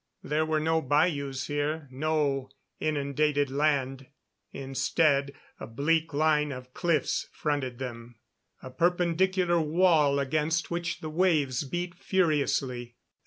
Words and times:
There 0.23 0.47
were 0.47 0.59
no 0.59 0.81
bayous 0.81 1.45
here, 1.45 1.87
no 1.91 2.49
inundated 2.79 3.51
land. 3.51 4.07
Instead, 4.51 5.31
a 5.59 5.67
bleak 5.67 6.11
line 6.11 6.51
of 6.51 6.73
cliffs 6.73 7.29
fronted 7.31 7.77
them 7.77 8.15
a 8.63 8.71
perpendicular 8.71 9.61
wall 9.61 10.17
against 10.17 10.71
which 10.71 11.01
the 11.01 11.11
waves 11.11 11.63
beat 11.65 11.93
furiously. 11.93 12.95